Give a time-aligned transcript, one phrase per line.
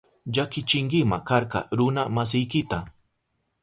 [0.35, 2.77] Llakichinkima karka runa masiykita.